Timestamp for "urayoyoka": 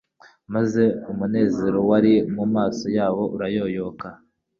3.35-4.07